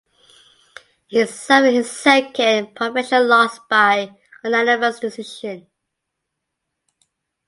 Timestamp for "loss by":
3.27-4.17